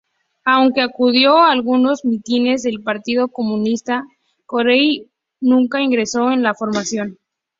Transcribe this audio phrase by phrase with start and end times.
[0.45, 4.03] Aunque acudió a algunos mítines del Partido Comunista,
[4.47, 7.19] Corey nunca ingresó en la formación.